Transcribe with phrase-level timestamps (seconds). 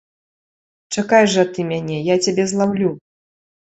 [0.95, 2.91] Чакай жа ты мяне, я цябе злаўлю!